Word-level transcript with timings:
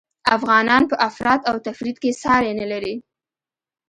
افغانان 0.35 0.83
په 0.91 0.95
افراط 1.07 1.41
او 1.49 1.55
تفریط 1.67 1.97
کي 2.03 2.11
ساری 2.21 2.51
نلري 2.59 2.95